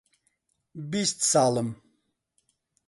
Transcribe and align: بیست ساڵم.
بیست 0.89 1.17
ساڵم. 1.31 1.69